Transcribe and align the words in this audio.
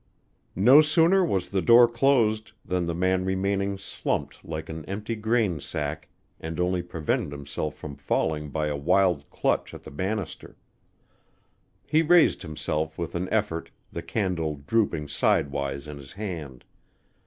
No 0.55 0.81
sooner 0.81 1.23
was 1.23 1.49
the 1.49 1.61
door 1.61 1.87
closed 1.87 2.53
than 2.65 2.87
the 2.87 2.95
man 2.95 3.23
remaining 3.23 3.77
slumped 3.77 4.43
like 4.43 4.67
an 4.67 4.83
empty 4.85 5.13
grain 5.15 5.59
sack 5.59 6.07
and 6.39 6.59
only 6.59 6.81
prevented 6.81 7.31
himself 7.31 7.75
from 7.75 7.95
falling 7.95 8.49
by 8.49 8.65
a 8.65 8.75
wild 8.75 9.29
clutch 9.29 9.75
at 9.75 9.83
the 9.83 9.91
bannister. 9.91 10.57
He 11.85 12.01
raised 12.01 12.41
himself 12.41 12.97
with 12.97 13.13
an 13.13 13.29
effort, 13.31 13.69
the 13.91 14.01
candle 14.01 14.63
drooping 14.65 15.07
sidewise 15.07 15.87
in 15.87 15.97
his 15.97 16.13
hand. 16.13 16.65